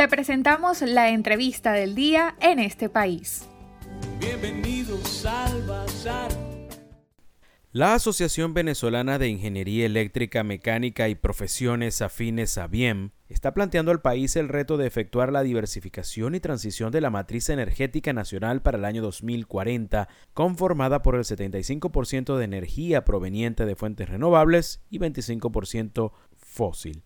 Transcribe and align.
Te 0.00 0.08
presentamos 0.08 0.80
la 0.80 1.10
entrevista 1.10 1.72
del 1.72 1.94
día 1.94 2.34
en 2.40 2.58
este 2.58 2.88
país. 2.88 3.46
Bienvenidos 4.18 5.26
al 5.26 5.62
Bazar. 5.66 6.30
La 7.72 7.92
Asociación 7.92 8.54
Venezolana 8.54 9.18
de 9.18 9.28
Ingeniería 9.28 9.84
Eléctrica, 9.84 10.42
Mecánica 10.42 11.10
y 11.10 11.16
Profesiones 11.16 12.00
Afines 12.00 12.56
a 12.56 12.66
BIEM 12.66 13.10
está 13.28 13.52
planteando 13.52 13.90
al 13.90 14.00
país 14.00 14.36
el 14.36 14.48
reto 14.48 14.78
de 14.78 14.86
efectuar 14.86 15.32
la 15.32 15.42
diversificación 15.42 16.34
y 16.34 16.40
transición 16.40 16.92
de 16.92 17.02
la 17.02 17.10
matriz 17.10 17.50
energética 17.50 18.14
nacional 18.14 18.62
para 18.62 18.78
el 18.78 18.86
año 18.86 19.02
2040, 19.02 20.08
conformada 20.32 21.02
por 21.02 21.14
el 21.14 21.24
75% 21.24 22.38
de 22.38 22.44
energía 22.46 23.04
proveniente 23.04 23.66
de 23.66 23.76
fuentes 23.76 24.08
renovables 24.08 24.80
y 24.88 24.98
25% 24.98 26.12
fósil. 26.38 27.04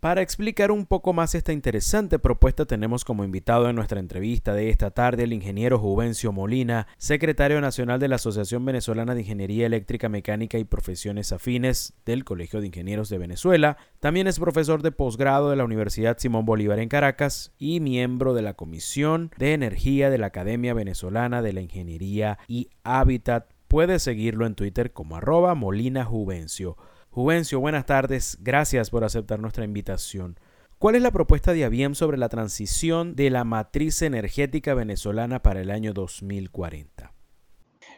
Para 0.00 0.20
explicar 0.20 0.70
un 0.70 0.84
poco 0.84 1.14
más 1.14 1.34
esta 1.34 1.54
interesante 1.54 2.18
propuesta 2.18 2.66
tenemos 2.66 3.02
como 3.02 3.24
invitado 3.24 3.70
en 3.70 3.76
nuestra 3.76 3.98
entrevista 3.98 4.52
de 4.52 4.68
esta 4.68 4.90
tarde 4.90 5.24
el 5.24 5.32
ingeniero 5.32 5.78
Juvencio 5.78 6.32
Molina, 6.32 6.86
secretario 6.98 7.62
nacional 7.62 7.98
de 7.98 8.08
la 8.08 8.16
Asociación 8.16 8.62
Venezolana 8.66 9.14
de 9.14 9.22
Ingeniería 9.22 9.64
Eléctrica, 9.64 10.10
Mecánica 10.10 10.58
y 10.58 10.64
Profesiones 10.64 11.32
Afines 11.32 11.94
del 12.04 12.24
Colegio 12.24 12.60
de 12.60 12.66
Ingenieros 12.66 13.08
de 13.08 13.16
Venezuela. 13.16 13.78
También 13.98 14.26
es 14.26 14.38
profesor 14.38 14.82
de 14.82 14.92
posgrado 14.92 15.48
de 15.48 15.56
la 15.56 15.64
Universidad 15.64 16.18
Simón 16.18 16.44
Bolívar 16.44 16.78
en 16.78 16.90
Caracas 16.90 17.54
y 17.58 17.80
miembro 17.80 18.34
de 18.34 18.42
la 18.42 18.52
Comisión 18.52 19.30
de 19.38 19.54
Energía 19.54 20.10
de 20.10 20.18
la 20.18 20.26
Academia 20.26 20.74
Venezolana 20.74 21.40
de 21.40 21.54
la 21.54 21.62
Ingeniería 21.62 22.38
y 22.48 22.68
Hábitat. 22.84 23.50
Puede 23.66 23.98
seguirlo 23.98 24.44
en 24.46 24.56
Twitter 24.56 24.92
como 24.92 25.16
arroba 25.16 25.54
Molina 25.54 26.04
Juvencio. 26.04 26.76
Juvencio, 27.16 27.60
buenas 27.60 27.86
tardes. 27.86 28.36
Gracias 28.42 28.90
por 28.90 29.02
aceptar 29.02 29.40
nuestra 29.40 29.64
invitación. 29.64 30.38
¿Cuál 30.78 30.96
es 30.96 31.02
la 31.02 31.12
propuesta 31.12 31.54
de 31.54 31.64
ABIEM 31.64 31.94
sobre 31.94 32.18
la 32.18 32.28
transición 32.28 33.16
de 33.16 33.30
la 33.30 33.42
matriz 33.42 34.02
energética 34.02 34.74
venezolana 34.74 35.40
para 35.40 35.62
el 35.62 35.70
año 35.70 35.94
2040? 35.94 37.14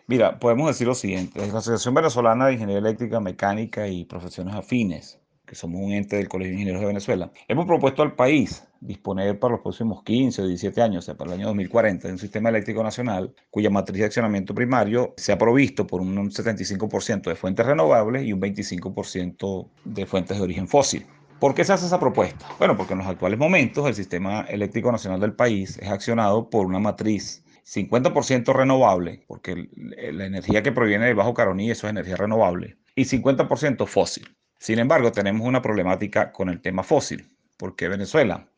Mira, 0.06 0.38
podemos 0.38 0.69
decir 0.69 0.86
lo 0.86 0.94
siguiente. 0.94 1.41
La 1.41 1.47
Asociación 1.58 1.94
Venezolana 1.94 2.47
de 2.47 2.52
Ingeniería 2.52 2.78
Eléctrica, 2.78 3.19
Mecánica 3.19 3.88
y 3.88 4.05
Profesiones 4.05 4.55
Afines 4.55 5.19
que 5.48 5.54
somos 5.54 5.80
un 5.80 5.92
ente 5.92 6.16
del 6.16 6.28
Colegio 6.28 6.50
de 6.50 6.54
Ingenieros 6.56 6.80
de 6.80 6.86
Venezuela, 6.86 7.32
hemos 7.48 7.66
propuesto 7.66 8.02
al 8.02 8.14
país 8.14 8.62
disponer 8.80 9.38
para 9.38 9.52
los 9.52 9.62
próximos 9.62 10.02
15 10.04 10.42
o 10.42 10.46
17 10.46 10.82
años, 10.82 11.04
o 11.04 11.06
sea, 11.06 11.16
para 11.16 11.32
el 11.32 11.38
año 11.38 11.46
2040, 11.48 12.06
de 12.06 12.12
un 12.12 12.18
sistema 12.18 12.50
eléctrico 12.50 12.82
nacional 12.82 13.34
cuya 13.50 13.70
matriz 13.70 13.98
de 13.98 14.04
accionamiento 14.04 14.54
primario 14.54 15.14
sea 15.16 15.38
provisto 15.38 15.86
por 15.86 16.00
un 16.00 16.30
75% 16.30 17.22
de 17.22 17.34
fuentes 17.34 17.66
renovables 17.66 18.24
y 18.24 18.32
un 18.32 18.41
25% 18.41 19.69
de 19.84 20.06
fuentes 20.06 20.36
de 20.36 20.42
origen 20.42 20.69
fósil. 20.69 21.06
¿Por 21.41 21.54
qué 21.54 21.64
se 21.64 21.72
hace 21.72 21.86
esa 21.86 22.00
propuesta? 22.00 22.46
Bueno, 22.58 22.76
porque 22.76 22.92
en 22.92 22.98
los 22.98 23.08
actuales 23.08 23.38
momentos 23.38 23.86
el 23.86 23.94
sistema 23.94 24.42
eléctrico 24.42 24.92
nacional 24.92 25.20
del 25.20 25.34
país 25.34 25.78
es 25.78 25.88
accionado 25.88 26.50
por 26.50 26.66
una 26.66 26.78
matriz 26.78 27.44
50% 27.64 28.52
renovable, 28.54 29.24
porque 29.26 29.69
la 29.74 30.26
energía 30.26 30.62
que 30.62 30.72
proviene 30.72 31.06
del 31.06 31.14
Bajo 31.14 31.34
Caroní, 31.34 31.70
eso 31.70 31.86
es 31.86 31.91
energía 31.91 32.16
renovable, 32.16 32.76
y 32.94 33.04
50% 33.04 33.86
fósil. 33.86 34.38
Sin 34.59 34.78
embargo, 34.78 35.12
tenemos 35.12 35.47
una 35.47 35.62
problemática 35.62 36.33
con 36.33 36.48
el 36.48 36.61
tema 36.61 36.83
fósil, 36.83 37.28
porque 37.56 37.89
Venezuela, 37.89 38.48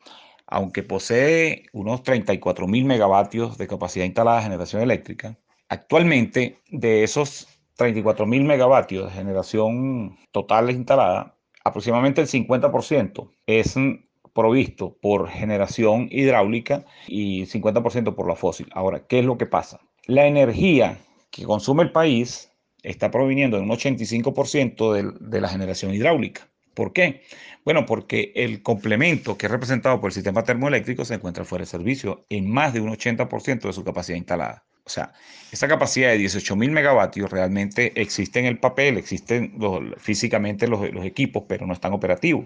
aunque 0.47 0.83
posee 0.83 1.65
unos 1.73 2.03
34 2.03 2.67
mil 2.67 2.85
megavatios 2.85 3.57
de 3.57 3.67
capacidad 3.67 4.05
instalada 4.05 4.37
de 4.37 4.43
generación 4.43 4.81
eléctrica, 4.81 5.37
actualmente 5.69 6.57
de 6.69 7.03
esos 7.03 7.47
34 7.75 8.25
mil 8.25 8.43
megavatios 8.43 9.05
de 9.05 9.17
generación 9.17 10.17
total 10.31 10.69
instalada, 10.71 11.37
aproximadamente 11.63 12.21
el 12.21 12.27
50% 12.27 13.31
es 13.45 13.75
provisto 14.33 14.97
por 15.01 15.29
generación 15.29 16.07
hidráulica 16.11 16.85
y 17.07 17.45
50% 17.45 18.15
por 18.15 18.27
la 18.27 18.35
fósil. 18.35 18.69
Ahora, 18.73 19.05
¿qué 19.07 19.19
es 19.19 19.25
lo 19.25 19.37
que 19.37 19.45
pasa? 19.45 19.81
La 20.05 20.25
energía 20.25 20.97
que 21.29 21.43
consume 21.43 21.83
el 21.83 21.91
país 21.91 22.50
está 22.83 23.11
proviniendo 23.11 23.57
de 23.57 23.63
un 23.63 23.69
85% 23.69 24.93
de, 24.93 25.13
de 25.19 25.41
la 25.41 25.49
generación 25.49 25.93
hidráulica. 25.93 26.47
¿Por 26.73 26.93
qué? 26.93 27.23
Bueno, 27.63 27.85
porque 27.85 28.31
el 28.35 28.63
complemento 28.63 29.37
que 29.37 29.45
es 29.45 29.51
representado 29.51 29.99
por 29.99 30.09
el 30.09 30.13
sistema 30.13 30.43
termoeléctrico 30.43 31.05
se 31.05 31.15
encuentra 31.15 31.45
fuera 31.45 31.63
de 31.63 31.67
servicio 31.67 32.25
en 32.29 32.49
más 32.49 32.73
de 32.73 32.81
un 32.81 32.89
80% 32.89 33.61
de 33.61 33.73
su 33.73 33.83
capacidad 33.83 34.17
instalada. 34.17 34.63
O 34.83 34.89
sea, 34.89 35.13
esa 35.51 35.67
capacidad 35.67 36.09
de 36.09 36.19
18.000 36.19 36.71
megavatios 36.71 37.29
realmente 37.29 37.93
existe 38.01 38.39
en 38.39 38.45
el 38.45 38.57
papel, 38.57 38.97
existen 38.97 39.59
físicamente 39.97 40.67
los, 40.67 40.91
los, 40.91 41.05
equipos, 41.05 41.43
pero 41.47 41.67
no 41.67 41.73
están 41.73 41.93
operativos. 41.93 42.45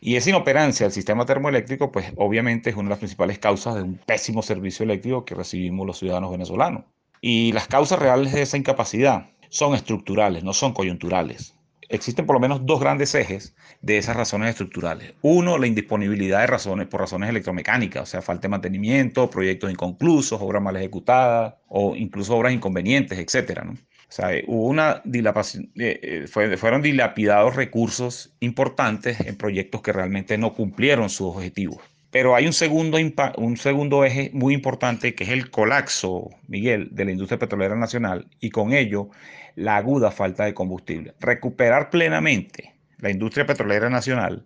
Y 0.00 0.16
esa 0.16 0.28
inoperancia 0.28 0.84
del 0.84 0.92
sistema 0.92 1.24
termoeléctrico, 1.24 1.90
pues 1.90 2.12
obviamente 2.16 2.68
es 2.68 2.76
una 2.76 2.84
de 2.84 2.90
las 2.90 2.98
principales 2.98 3.38
causas 3.38 3.76
de 3.76 3.82
un 3.82 3.96
pésimo 3.96 4.42
servicio 4.42 4.84
eléctrico 4.84 5.24
que 5.24 5.34
recibimos 5.34 5.86
los 5.86 5.98
ciudadanos 5.98 6.30
venezolanos. 6.30 6.84
Y 7.22 7.52
las 7.52 7.66
causas 7.66 7.98
reales 7.98 8.32
de 8.32 8.42
esa 8.42 8.58
incapacidad 8.58 9.30
son 9.50 9.74
estructurales, 9.74 10.42
no 10.42 10.54
son 10.54 10.72
coyunturales. 10.72 11.54
Existen 11.90 12.24
por 12.24 12.36
lo 12.36 12.40
menos 12.40 12.64
dos 12.64 12.78
grandes 12.80 13.14
ejes 13.16 13.54
de 13.82 13.98
esas 13.98 14.16
razones 14.16 14.50
estructurales. 14.50 15.14
Uno, 15.22 15.58
la 15.58 15.66
indisponibilidad 15.66 16.40
de 16.40 16.46
razones 16.46 16.86
por 16.86 17.00
razones 17.00 17.28
electromecánicas, 17.28 18.04
o 18.04 18.06
sea, 18.06 18.22
falta 18.22 18.42
de 18.42 18.50
mantenimiento, 18.50 19.28
proyectos 19.28 19.70
inconclusos, 19.70 20.40
obras 20.40 20.62
mal 20.62 20.76
ejecutadas 20.76 21.54
o 21.68 21.96
incluso 21.96 22.36
obras 22.36 22.52
inconvenientes, 22.52 23.18
etcétera. 23.18 23.64
¿no? 23.64 23.72
O 23.72 24.12
sea, 24.12 24.30
hubo 24.46 24.66
una 24.66 25.02
eh, 25.04 26.26
eh, 26.32 26.56
fueron 26.56 26.82
dilapidados 26.82 27.56
recursos 27.56 28.34
importantes 28.38 29.20
en 29.20 29.36
proyectos 29.36 29.82
que 29.82 29.92
realmente 29.92 30.38
no 30.38 30.54
cumplieron 30.54 31.10
sus 31.10 31.34
objetivos. 31.34 31.78
Pero 32.10 32.34
hay 32.34 32.46
un 32.46 32.52
segundo, 32.52 32.98
un 33.36 33.56
segundo 33.56 34.04
eje 34.04 34.30
muy 34.32 34.54
importante 34.54 35.14
que 35.14 35.24
es 35.24 35.30
el 35.30 35.50
colapso, 35.50 36.30
Miguel, 36.48 36.88
de 36.90 37.04
la 37.04 37.12
industria 37.12 37.38
petrolera 37.38 37.76
nacional 37.76 38.28
y 38.40 38.50
con 38.50 38.72
ello 38.72 39.10
la 39.54 39.76
aguda 39.76 40.10
falta 40.10 40.44
de 40.44 40.54
combustible. 40.54 41.14
Recuperar 41.20 41.90
plenamente 41.90 42.74
la 42.98 43.10
industria 43.10 43.46
petrolera 43.46 43.88
nacional 43.90 44.44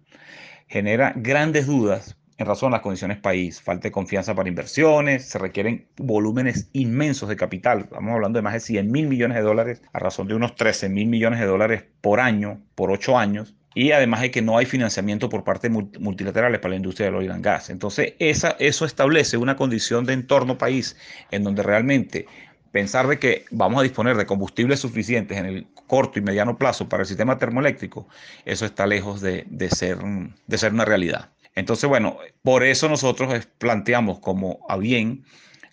genera 0.69 1.13
grandes 1.17 1.67
dudas 1.67 2.17
en 2.37 2.47
razón 2.47 2.71
de 2.71 2.77
las 2.77 2.83
condiciones 2.83 3.19
país, 3.19 3.61
falta 3.61 3.89
de 3.89 3.93
confianza 3.93 4.35
para 4.35 4.49
inversiones, 4.49 5.29
se 5.29 5.39
requieren 5.39 5.87
volúmenes 5.97 6.69
inmensos 6.73 7.29
de 7.29 7.37
capital, 7.37 7.81
estamos 7.83 8.13
hablando 8.13 8.39
de 8.39 8.43
más 8.43 8.55
de 8.55 8.61
100 8.61 8.91
mil 8.91 9.07
millones 9.07 9.37
de 9.37 9.43
dólares 9.43 9.83
a 9.93 10.01
razón 10.01 10.27
de 10.27 10.35
unos 10.35 10.57
13 10.57 10.89
mil 10.89 11.07
millones 11.07 11.39
de 11.39 11.47
dólares 11.47 11.85
por 12.01 12.21
año, 12.21 12.61
por 12.75 12.91
ocho 12.91 13.17
años, 13.17 13.55
y 13.75 13.93
además 13.93 14.21
de 14.21 14.31
que 14.31 14.43
no 14.43 14.57
hay 14.57 14.67
financiamiento 14.67 15.29
por 15.29 15.45
parte 15.45 15.69
multilaterales 15.69 16.61
para 16.61 16.71
la 16.71 16.77
industria 16.77 17.07
del 17.07 17.17
oil 17.17 17.31
and 17.31 17.45
gas. 17.45 17.71
Entonces, 17.71 18.15
esa, 18.19 18.57
eso 18.59 18.85
establece 18.85 19.37
una 19.37 19.57
condición 19.57 20.05
de 20.05 20.13
entorno 20.13 20.57
país 20.59 20.97
en 21.31 21.45
donde 21.45 21.63
realmente 21.63 22.27
pensar 22.71 23.07
de 23.07 23.19
que 23.19 23.45
vamos 23.51 23.81
a 23.81 23.83
disponer 23.83 24.17
de 24.17 24.27
combustibles 24.27 24.81
suficientes 24.81 25.39
en 25.39 25.47
el 25.47 25.67
corto 25.87 26.19
y 26.19 26.23
mediano 26.23 26.59
plazo 26.59 26.89
para 26.89 27.03
el 27.03 27.07
sistema 27.07 27.39
termoeléctrico, 27.39 28.09
eso 28.45 28.65
está 28.65 28.87
lejos 28.87 29.21
de, 29.21 29.47
ser, 29.71 29.99
de 30.47 30.59
ser 30.59 30.73
una 30.73 30.85
realidad. 30.85 31.31
Entonces, 31.55 31.89
bueno, 31.89 32.19
por 32.43 32.65
eso 32.65 32.89
nosotros 32.89 33.47
planteamos 33.59 34.19
como 34.19 34.67
a 34.69 34.77
bien, 34.77 35.25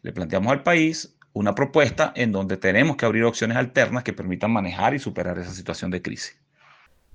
le 0.03 0.11
planteamos 0.11 0.51
al 0.51 0.63
país 0.63 1.15
una 1.33 1.55
propuesta 1.55 2.13
en 2.15 2.31
donde 2.31 2.57
tenemos 2.57 2.97
que 2.97 3.05
abrir 3.05 3.23
opciones 3.23 3.57
alternas 3.57 4.03
que 4.03 4.13
permitan 4.13 4.51
manejar 4.51 4.93
y 4.93 4.99
superar 4.99 5.39
esa 5.39 5.53
situación 5.53 5.91
de 5.91 6.01
crisis. 6.01 6.40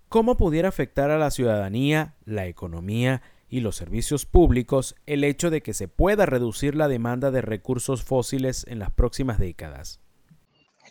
¿Cómo 0.09 0.37
pudiera 0.37 0.69
afectar 0.69 1.11
a 1.11 1.19
la 1.19 1.33
ciudadanía, 1.33 2.15
la 2.25 2.47
economía 2.47 3.23
y 3.49 3.59
los 3.59 3.75
servicios 3.75 4.25
públicos 4.25 4.95
el 5.05 5.25
hecho 5.25 5.51
de 5.51 5.63
que 5.63 5.75
se 5.75 5.89
pueda 5.89 6.27
reducir 6.27 6.77
la 6.77 6.87
demanda 6.87 7.33
de 7.33 7.41
recursos 7.43 8.05
fósiles 8.05 8.65
en 8.69 8.79
las 8.79 8.93
próximas 8.93 9.41
décadas? 9.41 10.01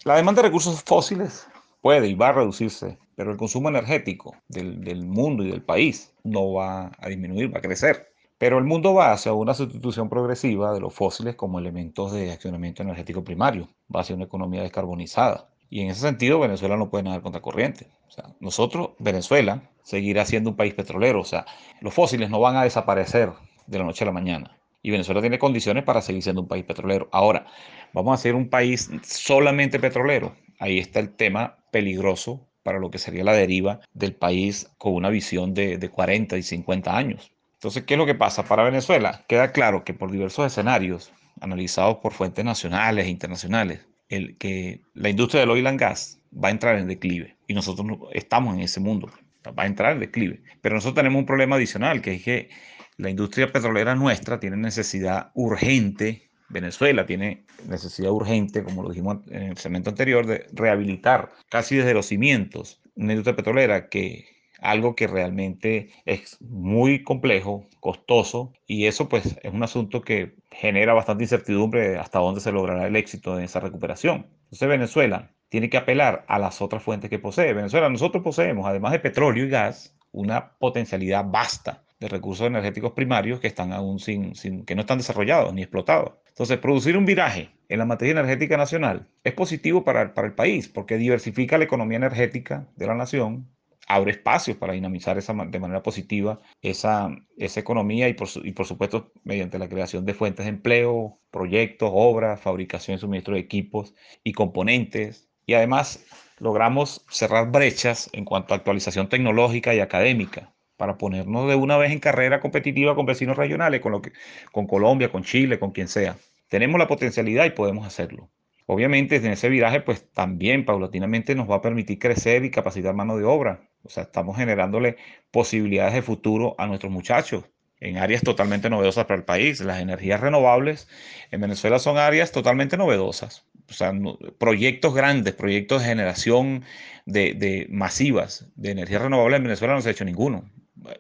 La 0.03 0.17
demanda 0.17 0.41
de 0.41 0.49
recursos 0.49 0.83
fósiles 0.83 1.47
puede 1.79 2.09
y 2.09 2.13
va 2.13 2.29
a 2.29 2.33
reducirse, 2.33 2.97
pero 3.15 3.31
el 3.31 3.37
consumo 3.37 3.69
energético 3.69 4.35
del, 4.49 5.05
mundo 5.05 5.43
y 5.45 5.49
del 5.49 5.63
país 5.63 6.13
no 6.25 6.51
va 6.51 6.91
a 6.99 7.07
disminuir, 7.07 7.53
va 7.53 7.59
a 7.59 7.61
crecer. 7.61 8.11
Pero 8.37 8.57
el 8.57 8.65
mundo 8.65 8.93
va 8.93 9.13
hacia 9.13 9.31
una 9.31 9.53
sustitución 9.53 10.09
progresiva 10.09 10.73
de 10.73 10.81
los 10.81 10.93
fósiles 10.93 11.35
como 11.35 11.57
elementos 11.57 12.11
de 12.11 12.33
accionamiento 12.33 12.83
energético 12.83 13.23
primario, 13.23 13.69
va 13.95 14.01
hacia 14.01 14.15
una 14.15 14.25
economía 14.25 14.61
descarbonizada. 14.61 15.47
Y 15.69 15.81
en 15.81 15.89
ese 15.89 16.01
sentido, 16.01 16.39
Venezuela 16.39 16.77
no 16.77 16.89
puede 16.89 17.03
nadar 17.03 17.21
contra 17.21 17.41
corriente. 17.41 17.87
O 18.07 18.11
sea, 18.11 18.25
nosotros, 18.39 18.91
Venezuela, 18.99 19.69
seguirá 19.83 20.25
siendo 20.25 20.51
un 20.51 20.55
país 20.55 20.73
petrolero. 20.73 21.21
O 21.21 21.25
sea, 21.25 21.45
los 21.81 21.93
fósiles 21.93 22.29
no 22.29 22.39
van 22.39 22.55
a 22.55 22.63
desaparecer 22.63 23.31
de 23.67 23.79
la 23.79 23.85
noche 23.85 24.03
a 24.03 24.07
la 24.07 24.13
mañana. 24.13 24.57
Y 24.81 24.91
Venezuela 24.91 25.21
tiene 25.21 25.39
condiciones 25.39 25.83
para 25.83 26.01
seguir 26.01 26.21
siendo 26.21 26.41
un 26.43 26.47
país 26.47 26.63
petrolero. 26.63 27.09
Ahora, 27.11 27.47
vamos 27.93 28.13
a 28.13 28.21
ser 28.21 28.35
un 28.35 28.49
país 28.49 28.89
solamente 29.03 29.79
petrolero. 29.79 30.35
Ahí 30.59 30.79
está 30.79 30.99
el 30.99 31.09
tema 31.09 31.57
peligroso 31.71 32.45
para 32.61 32.79
lo 32.79 32.91
que 32.91 32.99
sería 32.99 33.23
la 33.23 33.33
deriva 33.33 33.79
del 33.93 34.13
país 34.13 34.69
con 34.77 34.93
una 34.93 35.09
visión 35.09 35.53
de, 35.53 35.77
de 35.77 35.89
40 35.89 36.37
y 36.37 36.43
50 36.43 36.95
años. 36.95 37.31
Entonces, 37.55 37.83
¿qué 37.83 37.95
es 37.95 37.97
lo 37.97 38.05
que 38.05 38.15
pasa? 38.15 38.43
Para 38.43 38.63
Venezuela 38.63 39.23
queda 39.27 39.51
claro 39.51 39.83
que 39.83 39.93
por 39.93 40.11
diversos 40.11 40.45
escenarios 40.45 41.11
analizados 41.41 41.97
por 41.97 42.13
fuentes 42.13 42.45
nacionales 42.45 43.05
e 43.05 43.09
internacionales, 43.09 43.87
el, 44.09 44.37
que 44.37 44.81
la 44.93 45.09
industria 45.09 45.41
del 45.41 45.51
oil 45.51 45.67
and 45.67 45.79
gas 45.79 46.19
va 46.31 46.49
a 46.49 46.51
entrar 46.51 46.77
en 46.77 46.87
declive 46.87 47.35
y 47.47 47.53
nosotros 47.53 47.87
estamos 48.13 48.55
en 48.55 48.61
ese 48.61 48.79
mundo, 48.79 49.11
va 49.47 49.63
a 49.63 49.67
entrar 49.67 49.93
en 49.93 49.99
declive. 49.99 50.41
Pero 50.61 50.75
nosotros 50.75 50.95
tenemos 50.95 51.19
un 51.19 51.25
problema 51.25 51.55
adicional, 51.55 52.01
que 52.01 52.15
es 52.15 52.23
que 52.23 52.49
la 52.97 53.09
industria 53.09 53.51
petrolera 53.51 53.95
nuestra 53.95 54.39
tiene 54.39 54.57
necesidad 54.57 55.31
urgente, 55.33 56.29
Venezuela 56.49 57.05
tiene 57.05 57.45
necesidad 57.67 58.11
urgente, 58.11 58.63
como 58.63 58.83
lo 58.83 58.89
dijimos 58.89 59.17
en 59.29 59.43
el 59.43 59.57
segmento 59.57 59.89
anterior, 59.89 60.25
de 60.25 60.45
rehabilitar 60.53 61.31
casi 61.49 61.75
desde 61.75 61.93
los 61.93 62.05
cimientos 62.05 62.81
una 62.95 63.13
industria 63.13 63.35
petrolera 63.35 63.89
que 63.89 64.34
algo 64.65 64.95
que 64.95 65.07
realmente 65.07 65.89
es 66.05 66.37
muy 66.41 67.03
complejo, 67.03 67.65
costoso, 67.79 68.53
y 68.67 68.85
eso 68.85 69.07
pues 69.09 69.37
es 69.41 69.53
un 69.53 69.63
asunto 69.63 70.01
que 70.01 70.35
genera 70.51 70.93
bastante 70.93 71.23
incertidumbre 71.23 71.97
hasta 71.97 72.19
dónde 72.19 72.41
se 72.41 72.51
logrará 72.51 72.87
el 72.87 72.95
éxito 72.95 73.37
en 73.37 73.45
esa 73.45 73.59
recuperación. 73.59 74.27
Entonces 74.45 74.67
Venezuela 74.67 75.31
tiene 75.49 75.69
que 75.69 75.77
apelar 75.77 76.25
a 76.27 76.39
las 76.39 76.61
otras 76.61 76.83
fuentes 76.83 77.09
que 77.09 77.19
posee. 77.19 77.53
Venezuela, 77.53 77.89
nosotros 77.89 78.23
poseemos, 78.23 78.65
además 78.65 78.91
de 78.91 78.99
petróleo 78.99 79.45
y 79.45 79.49
gas, 79.49 79.95
una 80.11 80.57
potencialidad 80.57 81.25
vasta 81.25 81.83
de 81.99 82.07
recursos 82.07 82.47
energéticos 82.47 82.91
primarios 82.91 83.39
que 83.39 83.47
están 83.47 83.71
aún 83.71 83.99
sin, 83.99 84.33
que 84.65 84.75
no 84.75 84.81
están 84.81 84.97
desarrollados 84.97 85.53
ni 85.53 85.61
explotados. 85.61 86.13
Entonces, 86.27 86.57
producir 86.57 86.97
un 86.97 87.05
viraje 87.05 87.51
en 87.69 87.79
la 87.79 87.85
materia 87.85 88.11
energética 88.11 88.57
nacional 88.57 89.07
es 89.23 89.33
positivo 89.33 89.83
para 89.83 90.01
el 90.01 90.33
país 90.33 90.67
porque 90.67 90.97
diversifica 90.97 91.57
la 91.57 91.63
economía 91.63 91.97
energética 91.97 92.67
de 92.75 92.87
la 92.87 92.95
nación, 92.95 93.47
abre 93.87 94.11
espacios 94.11 94.57
para 94.57 94.73
dinamizar 94.73 95.17
esa, 95.17 95.33
de 95.33 95.59
manera 95.59 95.83
positiva 95.83 96.39
esa, 96.61 97.09
esa 97.37 97.59
economía 97.59 98.09
y 98.09 98.13
por, 98.13 98.27
y 98.43 98.51
por 98.51 98.65
supuesto 98.65 99.11
mediante 99.23 99.59
la 99.59 99.69
creación 99.69 100.05
de 100.05 100.13
fuentes 100.13 100.45
de 100.45 100.49
empleo, 100.49 101.19
proyectos, 101.31 101.89
obras, 101.93 102.41
fabricación 102.41 102.97
y 102.97 102.99
suministro 102.99 103.35
de 103.35 103.41
equipos 103.41 103.93
y 104.23 104.33
componentes. 104.33 105.29
Y 105.45 105.53
además 105.53 106.05
logramos 106.39 107.05
cerrar 107.09 107.51
brechas 107.51 108.09
en 108.13 108.25
cuanto 108.25 108.53
a 108.53 108.57
actualización 108.57 109.09
tecnológica 109.09 109.73
y 109.75 109.79
académica 109.79 110.53
para 110.77 110.97
ponernos 110.97 111.47
de 111.47 111.55
una 111.55 111.77
vez 111.77 111.91
en 111.91 111.99
carrera 111.99 112.39
competitiva 112.39 112.95
con 112.95 113.05
vecinos 113.05 113.37
regionales, 113.37 113.81
con, 113.81 113.91
lo 113.91 114.01
que, 114.01 114.11
con 114.51 114.67
Colombia, 114.67 115.11
con 115.11 115.23
Chile, 115.23 115.59
con 115.59 115.71
quien 115.71 115.87
sea. 115.87 116.17
Tenemos 116.49 116.79
la 116.79 116.87
potencialidad 116.87 117.45
y 117.45 117.51
podemos 117.51 117.87
hacerlo. 117.87 118.29
Obviamente, 118.67 119.17
en 119.17 119.27
ese 119.27 119.49
viraje, 119.49 119.81
pues 119.81 120.11
también 120.11 120.65
paulatinamente 120.65 121.35
nos 121.35 121.49
va 121.49 121.57
a 121.57 121.61
permitir 121.61 121.99
crecer 121.99 122.45
y 122.45 122.51
capacitar 122.51 122.95
mano 122.95 123.17
de 123.17 123.23
obra. 123.23 123.69
O 123.83 123.89
sea, 123.89 124.03
estamos 124.03 124.37
generándole 124.37 124.97
posibilidades 125.31 125.93
de 125.93 126.01
futuro 126.01 126.55
a 126.57 126.65
nuestros 126.65 126.91
muchachos 126.91 127.45
en 127.79 127.97
áreas 127.97 128.23
totalmente 128.23 128.69
novedosas 128.69 129.05
para 129.05 129.19
el 129.19 129.25
país. 129.25 129.61
Las 129.61 129.79
energías 129.81 130.19
renovables 130.21 130.87
en 131.31 131.41
Venezuela 131.41 131.77
son 131.77 131.97
áreas 131.97 132.31
totalmente 132.31 132.77
novedosas. 132.77 133.45
O 133.69 133.73
sea, 133.73 133.93
proyectos 134.39 134.95
grandes, 134.95 135.33
proyectos 135.35 135.81
de 135.81 135.87
generación 135.87 136.63
de, 137.05 137.33
de 137.33 137.67
masivas 137.69 138.49
de 138.55 138.71
energías 138.71 139.01
renovables 139.01 139.37
en 139.37 139.43
Venezuela 139.43 139.75
no 139.75 139.81
se 139.81 139.89
ha 139.89 139.91
hecho 139.91 140.05
ninguno 140.05 140.49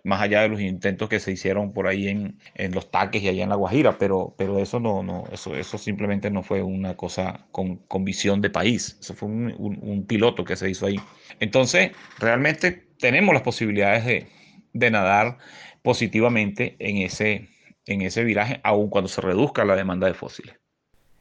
más 0.03 0.21
allá 0.21 0.41
de 0.41 0.49
los 0.49 0.61
intentos 0.61 1.09
que 1.09 1.19
se 1.19 1.31
hicieron 1.31 1.73
por 1.73 1.87
ahí 1.87 2.07
en, 2.07 2.39
en, 2.55 2.73
los 2.73 2.91
taques 2.91 3.21
y 3.21 3.29
allá 3.29 3.43
en 3.43 3.49
La 3.49 3.55
Guajira, 3.55 3.97
pero, 3.97 4.33
pero 4.37 4.59
eso 4.59 4.79
no, 4.79 5.03
no, 5.03 5.25
eso, 5.31 5.55
eso 5.55 5.77
simplemente 5.77 6.29
no 6.31 6.43
fue 6.43 6.61
una 6.61 6.95
cosa 6.95 7.47
con, 7.51 7.77
con 7.77 8.05
visión 8.05 8.41
de 8.41 8.49
país, 8.49 8.97
eso 8.99 9.13
fue 9.13 9.29
un, 9.29 9.53
un, 9.57 10.05
piloto 10.05 10.43
que 10.43 10.55
se 10.55 10.69
hizo 10.69 10.85
ahí. 10.85 10.99
Entonces, 11.39 11.91
realmente 12.19 12.87
tenemos 12.99 13.33
las 13.33 13.43
posibilidades 13.43 14.05
de, 14.05 14.27
de 14.73 14.91
nadar 14.91 15.37
positivamente 15.81 16.75
en 16.79 16.97
ese, 16.97 17.49
en 17.85 18.01
ese 18.01 18.23
viraje, 18.23 18.59
aun 18.63 18.89
cuando 18.89 19.07
se 19.07 19.21
reduzca 19.21 19.65
la 19.65 19.75
demanda 19.75 20.07
de 20.07 20.13
fósiles. 20.13 20.55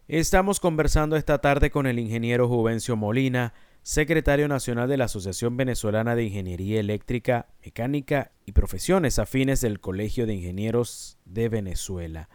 Estamos 0.09 0.61
conversando 0.61 1.17
esta 1.17 1.39
tarde 1.39 1.71
con 1.71 1.87
el 1.87 1.99
ingeniero 1.99 2.47
Juvencio 2.47 2.95
Molina, 2.95 3.55
secretario 3.85 4.49
nacional 4.49 4.89
de 4.89 4.97
la 4.97 5.05
Asociación 5.05 5.59
Venezolana 5.59 6.17
de 6.17 6.25
Ingeniería 6.25 6.81
Eléctrica, 6.81 7.49
Mecánica 7.63 8.33
y 8.47 8.53
Profesiones 8.53 9.19
Afines 9.19 9.61
del 9.61 9.79
Colegio 9.79 10.27
de 10.27 10.33
Ingenieros 10.33 11.19
de 11.27 11.51
Venezuela. 11.51 12.31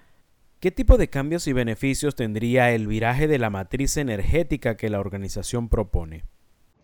¿Qué 0.60 0.70
tipo 0.70 0.98
de 1.00 1.10
cambios 1.10 1.48
y 1.48 1.54
beneficios 1.54 2.16
tendría 2.16 2.72
el 2.72 2.86
viraje 2.86 3.28
de 3.28 3.40
la 3.40 3.50
matriz 3.50 3.98
energética 3.98 4.78
que 4.78 4.90
la 4.90 5.00
organización 5.00 5.70
propone? 5.70 6.24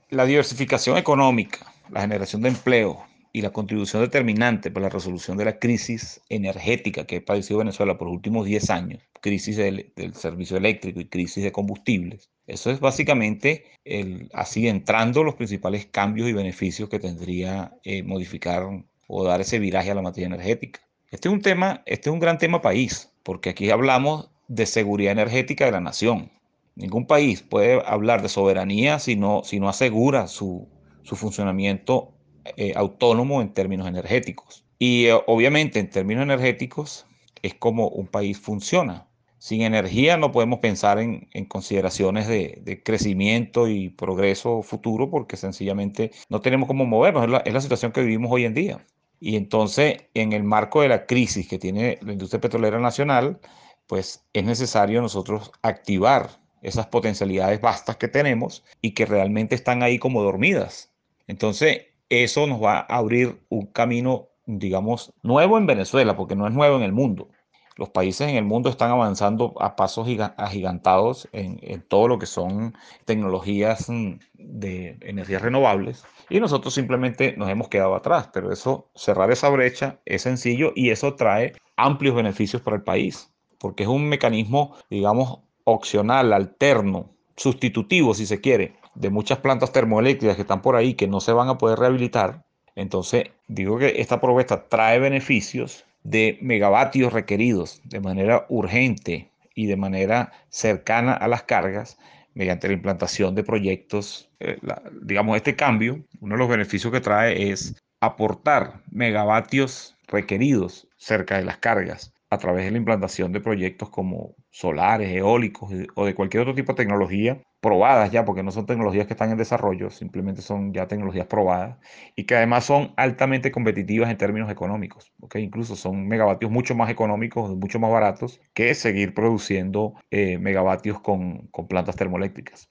La 0.09 0.25
diversificación 0.25 0.97
económica, 0.97 1.71
la 1.91 2.01
generación 2.01 2.41
de 2.41 2.49
empleo 2.49 3.05
y 3.35 3.41
la 3.41 3.49
contribución 3.49 4.01
determinante 4.01 4.71
para 4.71 4.85
la 4.85 4.89
resolución 4.89 5.35
de 5.35 5.43
la 5.43 5.59
crisis 5.59 6.21
energética 6.29 7.05
que 7.05 7.17
ha 7.17 7.25
padecido 7.25 7.59
Venezuela 7.59 7.97
por 7.97 8.07
los 8.07 8.15
últimos 8.15 8.45
10 8.45 8.69
años, 8.69 9.03
crisis 9.19 9.57
del, 9.57 9.91
servicio 10.13 10.55
eléctrico 10.55 11.01
y 11.01 11.09
crisis 11.09 11.43
de 11.43 11.51
combustibles, 11.51 12.29
eso 12.47 12.71
es 12.71 12.79
básicamente 12.79 13.65
el, 13.83 14.29
así 14.33 14.69
entrando 14.69 15.21
los 15.21 15.35
principales 15.35 15.85
cambios 15.85 16.29
y 16.29 16.31
beneficios 16.31 16.87
que 16.87 16.97
tendría 16.97 17.73
eh, 17.83 18.03
modificar 18.03 18.69
o 19.07 19.23
dar 19.25 19.41
ese 19.41 19.59
viraje 19.59 19.91
a 19.91 19.95
la 19.95 20.01
materia 20.01 20.27
energética. 20.27 20.79
Este 21.11 21.27
es 21.27 21.33
un 21.33 21.41
tema, 21.41 21.83
este 21.85 22.09
es 22.09 22.13
un 22.13 22.21
gran 22.21 22.37
tema 22.37 22.61
país, 22.61 23.11
porque 23.21 23.49
aquí 23.49 23.69
hablamos 23.69 24.29
de 24.47 24.65
seguridad 24.65 25.11
energética 25.11 25.65
de 25.65 25.73
la 25.73 25.81
nación. 25.81 26.31
Ningún 26.75 27.05
país 27.05 27.41
puede 27.41 27.81
hablar 27.85 28.21
de 28.21 28.29
soberanía 28.29 28.97
si 28.99 29.17
no, 29.17 29.41
si 29.43 29.59
no 29.59 29.67
asegura 29.67 30.27
su, 30.27 30.69
su 31.03 31.17
funcionamiento 31.17 32.14
eh, 32.57 32.73
autónomo 32.75 33.41
en 33.41 33.53
términos 33.53 33.87
energéticos. 33.87 34.63
Y 34.79 35.05
eh, 35.05 35.19
obviamente 35.27 35.79
en 35.79 35.89
términos 35.89 36.23
energéticos 36.23 37.05
es 37.41 37.53
como 37.55 37.87
un 37.89 38.07
país 38.07 38.39
funciona. 38.39 39.07
Sin 39.37 39.61
energía 39.61 40.17
no 40.17 40.31
podemos 40.31 40.59
pensar 40.59 40.99
en, 40.99 41.27
consideraciones 41.47 42.27
de, 42.27 42.81
crecimiento 42.83 43.67
y 43.67 43.89
progreso 43.89 44.63
futuro 44.63 45.09
porque 45.09 45.37
sencillamente 45.37 46.11
no 46.29 46.41
tenemos 46.41 46.67
cómo 46.67 46.85
movernos. 46.85 47.25
Es 47.45 47.53
la, 47.53 47.61
situación 47.61 47.91
que 47.91 48.01
vivimos 48.01 48.31
hoy 48.31 48.45
en 48.45 48.53
día. 48.53 48.85
Y 49.19 49.35
entonces, 49.35 50.05
en 50.13 50.33
el 50.33 50.43
marco 50.43 50.81
de 50.81 50.89
la 50.89 51.05
crisis 51.05 51.47
que 51.47 51.59
tiene 51.59 51.99
la 52.01 52.13
industria 52.13 52.41
petrolera 52.41 52.79
nacional, 52.79 53.39
pues 53.87 54.25
es 54.33 54.43
necesario 54.43 55.01
nosotros 55.01 55.51
activar 55.61 56.39
esas 56.63 56.87
potencialidades 56.87 57.61
vastas 57.61 57.97
que 57.97 58.07
tenemos 58.07 58.63
y 58.81 58.91
que 58.91 59.05
realmente 59.05 59.53
están 59.53 59.83
ahí 59.83 59.99
como 59.99 60.23
dormidas. 60.23 60.91
Entonces, 61.27 61.83
eso 62.09 62.47
nos 62.47 62.61
va 62.61 62.79
a 62.79 62.97
abrir 62.97 63.41
un 63.49 63.67
camino, 63.67 64.29
digamos, 64.45 65.13
nuevo 65.23 65.57
en 65.57 65.65
Venezuela, 65.65 66.15
porque 66.15 66.35
no 66.35 66.47
es 66.47 66.53
nuevo 66.53 66.77
en 66.77 66.83
el 66.83 66.93
mundo. 66.93 67.29
Los 67.77 67.89
países 67.89 68.29
en 68.29 68.37
el 68.37 68.45
mundo 68.45 68.69
están 68.69 68.91
avanzando 68.91 69.53
a 69.59 69.75
pasos 69.75 70.07
agigantados 70.37 71.27
en, 71.33 71.59
en, 71.61 71.81
todo 71.81 72.07
lo 72.07 72.19
que 72.19 72.25
son 72.25 72.73
tecnologías 73.03 73.89
mm, 73.89 74.13
de 74.33 74.97
energías 75.01 75.41
renovables 75.41 76.05
y 76.29 76.39
nosotros 76.39 76.73
simplemente 76.73 77.35
nos 77.37 77.49
hemos 77.49 77.67
quedado 77.67 77.95
atrás, 77.95 78.29
pero 78.33 78.51
eso, 78.51 78.89
cerrar 78.95 79.31
esa 79.31 79.49
brecha 79.49 79.99
es 80.05 80.23
sencillo 80.23 80.71
y 80.75 80.89
eso 80.89 81.15
trae 81.15 81.53
amplios 81.75 82.15
beneficios 82.15 82.61
para 82.61 82.77
el 82.77 82.83
país, 82.83 83.31
porque 83.59 83.83
es 83.83 83.89
un 83.89 84.07
mecanismo, 84.07 84.75
digamos, 84.89 85.39
opcional, 85.65 86.33
alterno, 86.33 87.11
sustitutivo, 87.35 88.13
si 88.13 88.25
se 88.25 88.41
quiere, 88.41 88.75
de 88.95 89.09
muchas 89.09 89.39
plantas 89.39 89.71
termoeléctricas 89.71 90.35
que 90.35 90.41
están 90.41 90.61
por 90.61 90.75
ahí 90.75 90.93
que 90.95 91.07
no 91.07 91.19
se 91.19 91.33
van 91.33 91.49
a 91.49 91.57
poder 91.57 91.79
rehabilitar. 91.79 92.43
Entonces, 92.75 93.25
digo 93.47 93.77
que 93.77 94.01
esta 94.01 94.19
propuesta 94.19 94.67
trae 94.67 94.99
beneficios 94.99 95.85
de 96.03 96.37
megavatios 96.41 97.13
requeridos 97.13 97.81
de 97.83 97.99
manera 97.99 98.45
urgente 98.49 99.29
y 99.55 99.67
de 99.67 99.77
manera 99.77 100.31
cercana 100.49 101.13
a 101.13 101.27
las 101.27 101.43
cargas 101.43 101.97
mediante 102.33 102.67
la 102.67 102.73
implantación 102.73 103.33
de 103.33 103.43
proyectos. 103.43 104.29
Eh, 104.39 104.59
digamos, 105.01 105.37
este 105.37 105.55
cambio, 105.55 106.03
uno 106.19 106.35
de 106.35 106.39
los 106.39 106.49
beneficios 106.49 106.91
que 106.91 107.01
trae 107.01 107.51
es 107.51 107.75
aportar 108.01 108.81
megavatios 108.91 109.95
requeridos 110.07 110.87
cerca 110.97 111.37
de 111.37 111.45
las 111.45 111.57
cargas 111.57 112.13
a 112.29 112.37
través 112.37 112.65
de 112.65 112.71
la 112.71 112.77
implantación 112.77 113.31
de 113.31 113.39
proyectos 113.39 113.89
como 113.89 114.35
solares, 114.51 115.09
eólicos 115.11 115.71
o 115.95 116.05
de 116.05 116.13
cualquier 116.13 116.41
otro 116.41 116.55
tipo 116.55 116.73
de 116.73 116.77
tecnología 116.77 117.41
probadas 117.65 118.11
ya, 118.11 118.23
porque 118.23 118.43
no 118.43 118.51
son 118.51 118.67
tecnologías 118.67 119.07
que 119.07 119.13
están 119.13 119.31
en 119.31 119.37
desarrollo, 119.37 119.89
simplemente 119.89 120.43
son 120.43 120.71
ya 120.71 120.87
tecnologías 120.87 121.25
probadas 121.25 121.77
y 122.15 122.25
que 122.25 122.35
además 122.35 122.63
son 122.63 122.93
altamente 122.95 123.51
competitivas 123.51 124.11
en 124.11 124.17
términos 124.17 124.51
económicos. 124.51 125.11
¿okay? 125.19 125.43
Incluso 125.43 125.75
son 125.75 126.07
megavatios 126.07 126.51
mucho 126.51 126.75
más 126.75 126.91
económicos, 126.91 127.57
mucho 127.57 127.79
más 127.79 127.89
baratos 127.89 128.39
que 128.53 128.75
seguir 128.75 129.15
produciendo 129.15 129.95
eh, 130.11 130.37
megavatios 130.37 130.99
con, 131.01 131.47
con 131.47 131.67
plantas 131.67 131.95
termoeléctricas. 131.95 132.69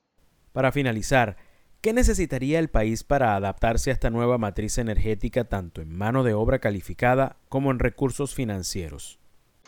Para 0.52 0.70
finalizar, 0.70 1.36
¿Qué 1.80 1.92
necesitaría 1.92 2.60
el 2.60 2.70
país 2.70 3.04
para 3.04 3.36
adaptarse 3.36 3.90
a 3.90 3.92
esta 3.92 4.08
nueva 4.08 4.38
matriz 4.38 4.78
energética 4.78 5.44
tanto 5.44 5.82
en 5.82 5.94
mano 5.94 6.22
de 6.22 6.32
obra 6.32 6.58
calificada 6.58 7.36
como 7.50 7.70
en 7.70 7.78
recursos 7.78 8.34
financieros? 8.34 9.18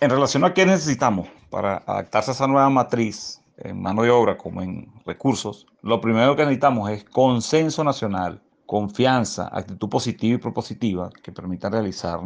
En 0.00 0.08
relación 0.08 0.42
a 0.42 0.54
qué 0.54 0.64
necesitamos 0.64 1.28
para 1.50 1.76
adaptarse 1.86 2.30
a 2.30 2.34
esa 2.34 2.46
nueva 2.46 2.70
matriz, 2.70 3.42
en 3.58 3.80
mano 3.80 4.02
de 4.02 4.10
obra 4.10 4.36
como 4.36 4.62
en 4.62 4.92
recursos, 5.04 5.66
lo 5.82 6.00
primero 6.00 6.36
que 6.36 6.42
necesitamos 6.42 6.90
es 6.90 7.04
consenso 7.04 7.84
nacional, 7.84 8.42
confianza, 8.66 9.48
actitud 9.52 9.88
positiva 9.88 10.34
y 10.34 10.38
propositiva 10.38 11.10
que 11.22 11.32
permita 11.32 11.70
realizar 11.70 12.20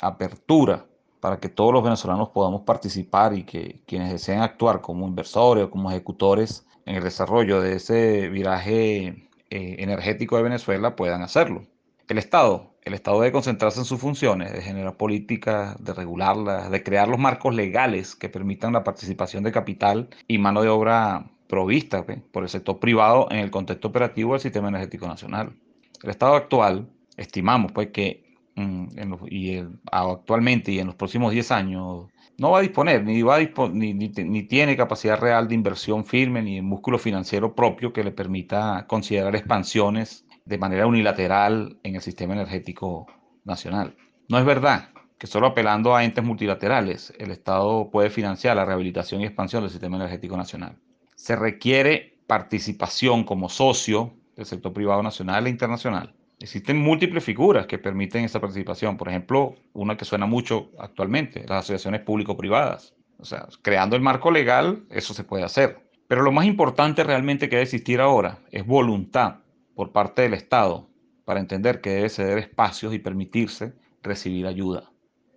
apertura 0.00 0.86
para 1.20 1.38
que 1.38 1.48
todos 1.48 1.72
los 1.72 1.82
venezolanos 1.82 2.28
podamos 2.30 2.62
participar 2.62 3.34
y 3.34 3.44
que 3.44 3.82
quienes 3.86 4.12
deseen 4.12 4.40
actuar 4.40 4.80
como 4.80 5.08
inversores 5.08 5.64
o 5.64 5.70
como 5.70 5.90
ejecutores 5.90 6.66
en 6.86 6.96
el 6.96 7.02
desarrollo 7.02 7.60
de 7.60 7.76
ese 7.76 8.28
viraje 8.28 9.06
eh, 9.50 9.76
energético 9.78 10.36
de 10.36 10.42
Venezuela 10.42 10.96
puedan 10.96 11.22
hacerlo. 11.22 11.62
El 12.08 12.18
Estado 12.18 12.73
el 12.84 12.94
Estado 12.94 13.20
debe 13.20 13.32
concentrarse 13.32 13.78
en 13.78 13.86
sus 13.86 13.98
funciones, 13.98 14.52
de 14.52 14.60
generar 14.60 14.96
políticas, 14.96 15.82
de 15.82 15.94
regularlas, 15.94 16.70
de 16.70 16.82
crear 16.82 17.08
los 17.08 17.18
marcos 17.18 17.54
legales 17.54 18.14
que 18.14 18.28
permitan 18.28 18.74
la 18.74 18.84
participación 18.84 19.42
de 19.42 19.52
capital 19.52 20.08
y 20.28 20.38
mano 20.38 20.62
de 20.62 20.68
obra 20.68 21.30
provista 21.46 22.04
por 22.30 22.42
el 22.42 22.48
sector 22.48 22.78
privado 22.78 23.28
en 23.30 23.38
el 23.38 23.50
contexto 23.50 23.88
operativo 23.88 24.32
del 24.32 24.40
sistema 24.40 24.68
energético 24.68 25.06
nacional. 25.06 25.54
El 26.02 26.10
estado 26.10 26.34
actual, 26.34 26.88
estimamos 27.16 27.72
pues 27.72 27.88
que 27.88 28.36
mm, 28.56 28.86
y 29.30 29.62
actualmente 29.90 30.72
y 30.72 30.78
en 30.78 30.88
los 30.88 30.96
próximos 30.96 31.32
10 31.32 31.50
años 31.52 32.08
no 32.36 32.50
va 32.50 32.58
a 32.58 32.62
disponer, 32.62 33.04
ni, 33.04 33.22
va 33.22 33.38
ni, 33.72 33.94
ni, 33.94 34.42
tiene 34.42 34.76
capacidad 34.76 35.18
real 35.18 35.48
de 35.48 35.54
inversión 35.54 36.04
firme, 36.04 36.42
ni 36.42 36.60
músculo 36.60 36.98
financiero 36.98 37.54
propio 37.54 37.92
que 37.92 38.02
le 38.02 38.10
permita 38.10 38.86
considerar 38.88 39.36
expansiones 39.36 40.23
de 40.44 40.58
manera 40.58 40.86
unilateral 40.86 41.78
en 41.82 41.96
el 41.96 42.00
sistema 42.00 42.34
energético 42.34 43.06
nacional. 43.44 43.96
No 44.28 44.38
es 44.38 44.44
verdad 44.44 44.90
que 45.18 45.26
solo 45.26 45.46
apelando 45.46 45.94
a 45.94 46.04
entes 46.04 46.24
multilaterales 46.24 47.12
el 47.18 47.30
Estado 47.30 47.90
puede 47.90 48.10
financiar 48.10 48.56
la 48.56 48.64
rehabilitación 48.64 49.20
y 49.20 49.26
expansión 49.26 49.62
del 49.62 49.70
sistema 49.70 49.96
energético 49.96 50.36
nacional 50.36 50.78
se 51.24 51.36
requiere 51.36 52.18
participación 52.26 53.24
como 53.24 53.48
socio 53.48 54.12
del 54.36 54.46
sector 54.46 54.72
privado 54.72 55.02
nacional 55.02 55.46
e 55.46 55.50
internacional. 55.50 56.14
Existen 56.38 56.76
múltiples 56.76 57.24
figuras 57.24 57.66
que 57.66 57.78
permiten 57.78 58.24
esa 58.24 58.40
participación. 58.40 58.98
Por 58.98 59.08
ejemplo, 59.08 59.54
una 59.72 59.96
que 59.96 60.04
suena 60.04 60.26
mucho 60.26 60.70
actualmente, 60.78 61.46
las 61.48 61.60
asociaciones 61.60 62.02
público-privadas. 62.02 62.94
O 63.18 63.24
sea, 63.24 63.46
creando 63.62 63.96
el 63.96 64.02
marco 64.02 64.30
legal, 64.30 64.84
eso 64.90 65.14
se 65.14 65.24
puede 65.24 65.44
hacer. 65.44 65.78
Pero 66.08 66.22
lo 66.22 66.32
más 66.32 66.44
importante 66.44 67.04
realmente 67.04 67.48
que 67.48 67.56
debe 67.56 67.62
existir 67.62 68.00
ahora 68.00 68.40
es 68.50 68.66
voluntad 68.66 69.36
por 69.74 69.92
parte 69.92 70.22
del 70.22 70.34
Estado 70.34 70.88
para 71.24 71.40
entender 71.40 71.80
que 71.80 71.90
debe 71.90 72.08
ceder 72.08 72.38
espacios 72.38 72.94
y 72.94 72.98
permitirse 72.98 73.74
recibir 74.02 74.46
ayuda. 74.46 74.90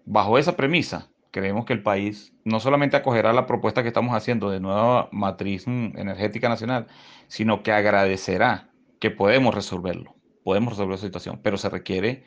Bajo 0.06 0.38
esa 0.38 0.56
premisa, 0.56 1.10
creemos 1.32 1.66
que 1.66 1.74
el 1.74 1.84
país 1.84 2.34
no 2.44 2.60
solamente 2.60 2.98
acogerá 2.98 3.34
la 3.34 3.46
propuesta 3.46 3.82
que 3.82 3.90
estamos 3.90 4.16
haciendo 4.16 4.50
de 4.50 4.60
nueva 4.60 5.10
matriz 5.12 5.68
energética 5.68 6.50
nacional, 6.50 6.88
sino 7.28 7.64
que 7.64 7.72
agradecerá 7.72 8.70
que 9.00 9.12
podemos 9.12 9.54
resolverlo, 9.54 10.16
podemos 10.44 10.74
resolver 10.74 10.94
la 10.94 11.02
situación, 11.02 11.40
pero 11.42 11.58
se 11.58 11.70
requiere 11.70 12.26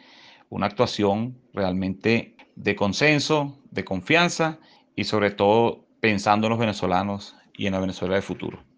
una 0.48 0.66
actuación 0.66 1.38
realmente 1.52 2.36
de 2.56 2.76
consenso, 2.76 3.58
de 3.70 3.84
confianza 3.84 4.58
y 4.94 5.04
sobre 5.04 5.30
todo 5.30 5.86
pensando 6.00 6.46
en 6.46 6.50
los 6.50 6.58
venezolanos 6.58 7.36
y 7.54 7.66
en 7.66 7.72
la 7.72 7.80
Venezuela 7.80 8.14
del 8.14 8.22
futuro. 8.22 8.69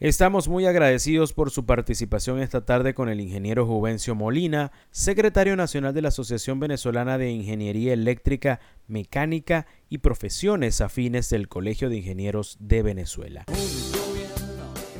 Estamos 0.00 0.48
muy 0.48 0.64
agradecidos 0.64 1.34
por 1.34 1.50
su 1.50 1.66
participación 1.66 2.40
esta 2.40 2.64
tarde 2.64 2.94
con 2.94 3.10
el 3.10 3.20
ingeniero 3.20 3.66
Juvencio 3.66 4.14
Molina, 4.14 4.72
secretario 4.90 5.56
nacional 5.56 5.92
de 5.92 6.00
la 6.00 6.08
Asociación 6.08 6.58
Venezolana 6.58 7.18
de 7.18 7.30
Ingeniería 7.30 7.92
Eléctrica, 7.92 8.60
Mecánica 8.86 9.66
y 9.90 9.98
Profesiones 9.98 10.80
Afines 10.80 11.28
del 11.28 11.48
Colegio 11.48 11.90
de 11.90 11.98
Ingenieros 11.98 12.56
de 12.60 12.82
Venezuela. 12.82 13.44